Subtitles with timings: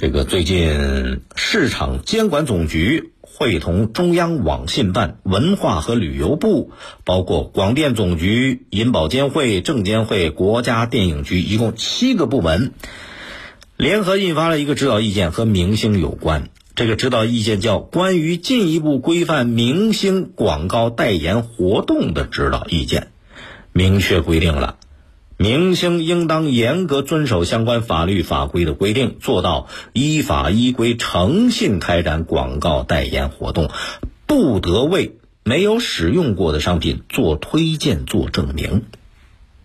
[0.00, 6.70] 这个最近市场监管总局会同中央网信办、文化和旅游部，
[7.04, 12.74] 包括广电总局、银保监会、证监会、国家电影局，一共七个部门，
[13.76, 16.48] 联合印发了一个指导意见，和明星有关。
[16.76, 23.08] 这个指导意见叫《关于进一步规范明星广告代言活动的指导意见》，
[23.72, 24.76] 明确规定了。
[25.40, 33.70] 明星应当严格遵守相关法律法规的规定，做到依法依规、诚信开展广告代言活动，
[34.26, 38.86] 不得为没有使用过的商品做推荐、做证明。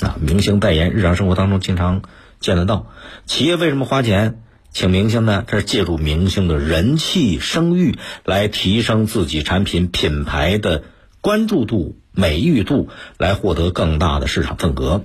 [0.00, 2.00] 啊，明星代言日常生活当中经常
[2.40, 2.86] 见得到。
[3.26, 4.40] 企业为什么花钱
[4.72, 5.44] 请明星呢？
[5.46, 10.84] 这是借助明星的人气、声誉来提升自己产品品牌的
[11.20, 15.02] 关注度、美誉度，来获得更大的市场份额。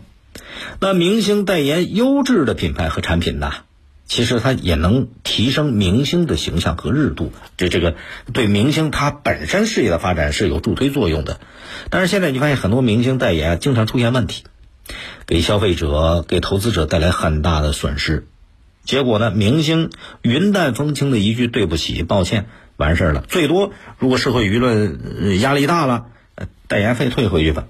[0.79, 3.51] 那明星代言优质的品牌和产品呢？
[4.05, 7.95] 其实它也能提升明星的形象和热度，这这个
[8.31, 11.39] 对明星他本身事业的发展是有助推作用的。
[11.89, 14.43] 但是现在你发现很多明星代言经常出现问题，
[15.25, 18.27] 给消费者、给投资者带来很大的损失。
[18.83, 19.89] 结果呢，明星
[20.21, 23.23] 云淡风轻的一句对不起、抱歉，完事儿了。
[23.27, 26.07] 最多如果社会舆论压力大了，
[26.67, 27.65] 代言费退回去吧。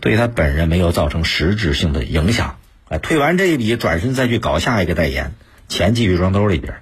[0.00, 5.34] 对他本人没有造成实质性的影响，哎，退完这一笔，转身再去搞下一个代言，
[5.68, 6.74] 钱继续装兜里边。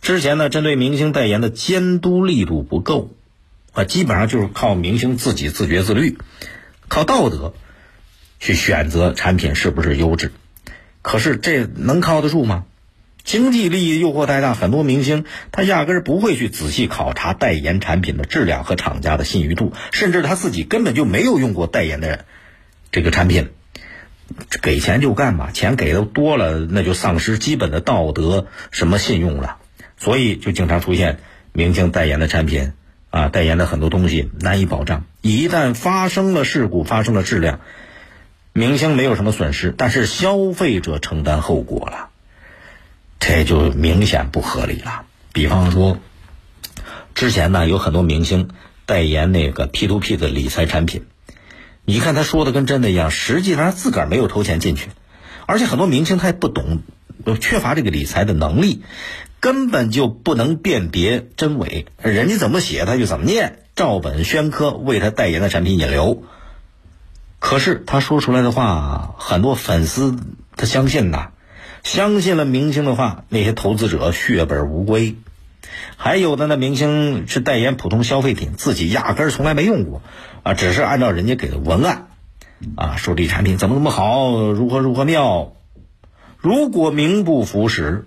[0.00, 3.10] 之前呢，针对明星代言的监督力度不够，
[3.72, 6.18] 啊，基本上就是靠明星自己自觉自律，
[6.88, 7.54] 靠道德
[8.40, 10.32] 去选择产品是不是优质。
[11.02, 12.64] 可是这能靠得住吗？
[13.24, 22.26] 经济利益诱惑太大，很多明星他压根儿不会去仔细考察代言产品的质量和厂家的信誉度，甚至他自己根本就没有用过代言的
[22.92, 23.48] 这个产品，
[24.60, 29.56] 给钱就干吧，钱给的多了，那就丧失基本的道德什么信用了，
[29.96, 31.18] 所以就经常出现
[31.54, 32.72] 明星代言的产品
[33.08, 37.60] 啊，代言的很多东西难以保障，一旦发生了事故，发生了质量，
[38.52, 42.10] 明星没有什么损失，但是消费者承担后果了。
[43.26, 45.06] 这就明显不合理了。
[45.32, 45.96] 比方说，
[47.14, 48.50] 之前呢有很多明星
[48.84, 51.06] 代言那个 P to P 的理财产品，
[51.86, 54.90] 你看他说的跟真的一样，实际上他自个儿没有投钱进去，
[55.46, 56.82] 而且很多明星他也不懂，
[57.40, 58.82] 缺乏这个理财的能力，
[59.40, 66.24] 根本就不能辨别真伪，人家怎么写他就怎么念，照本宣科为他代言的产品引流。
[67.38, 70.14] 可是他说出来的话，很多粉丝
[70.56, 71.30] 他相信呐。
[71.84, 75.16] 相信了明星的话，那些投资者血本无归；
[75.96, 80.02] 还有的呢，明星是代言普通消费品，自己压根儿从来没用过，
[80.42, 82.08] 啊，只是按照人家给的文案，
[82.74, 85.52] 啊，说这产品怎么怎么好，如何如何妙。
[86.38, 88.06] 如果名不符实，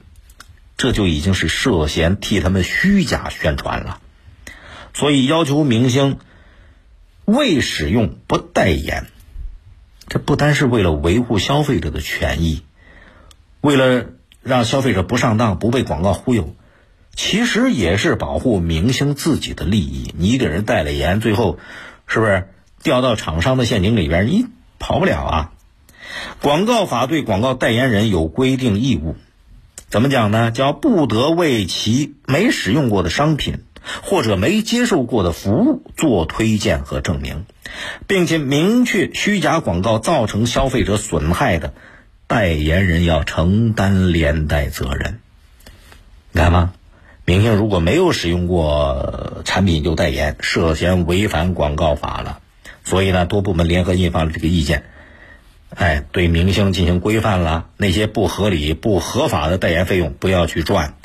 [0.75, 4.01] 这就已经是涉嫌替他们虚假宣传了。
[4.93, 6.17] 所以要求明星
[7.25, 9.05] 未使用不代言，
[10.07, 12.63] 这不单是为了维护消费者的权益。
[13.61, 14.05] 为了
[14.41, 16.55] 让消费者不上当、不被广告忽悠，
[17.15, 20.13] 其实也是保护明星自己的利益。
[20.17, 21.57] 你给人代了言，最后
[22.05, 22.49] 是不是
[22.83, 24.27] 掉到厂商的陷阱里边？
[24.27, 24.45] 你
[24.79, 25.51] 跑不了啊！
[26.41, 29.15] 广告法对广告代言人有规定义务，
[29.89, 30.51] 怎么讲呢？
[30.51, 33.63] 叫不得为其没使用过的商品
[34.03, 37.45] 或者没接受过的服务做推荐和证明，
[38.05, 41.73] 并且明确虚假广告造成消费者损害的。
[42.27, 45.19] 代言人要承担连带责任，
[46.33, 46.73] 你看吗？
[47.23, 52.39] 明星如果没有使用过产品就代言，涉嫌违反广告法了。
[52.83, 54.83] 所以呢，多部门联合印发了这个意见，
[55.73, 60.95] 哎，对明星进行规范了，那些不合理、不合法的代言费用不要去赚。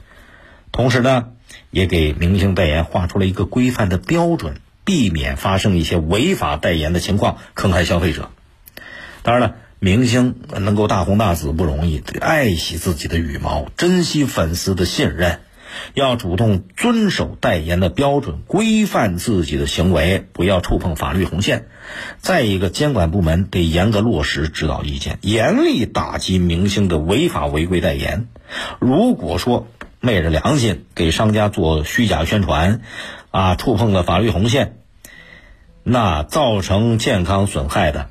[0.72, 1.28] 同时呢，
[1.70, 8.30] 也给明星代言画出了一个规范的标准，避免发生一些违法代言的情况，坑害消费者。
[9.22, 9.54] 当然了。
[9.84, 15.40] 明星能够大红大紫不容易，得爱惜自己的羽毛，珍惜粉丝的信任，
[15.92, 21.66] 要主动遵守代言的标准，规范自己的行为，不要触碰法律红线。
[22.20, 28.28] 再一个，监管部门得严格落实指导意见，严厉打击明星的违法违规代言。
[28.78, 29.66] 如果说
[29.98, 32.82] 昧着良心给商家做虚假宣传，
[33.32, 34.76] 啊，触碰了法律红线，
[35.82, 38.10] 那造成健康损害的。